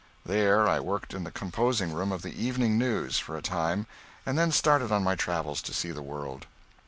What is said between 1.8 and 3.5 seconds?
room of the "Evening News" for a